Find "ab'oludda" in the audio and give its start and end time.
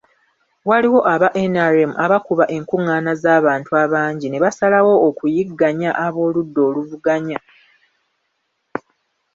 6.05-6.59